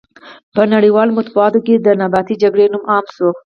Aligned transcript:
په 0.55 0.61
نړیوالو 0.73 1.15
مطبوعاتو 1.19 1.59
کې 1.65 1.73
د 1.77 1.87
نیابتي 2.01 2.35
جګړې 2.43 2.65
نوم 2.73 2.83
عام 2.91 3.05
شوی. 3.15 3.33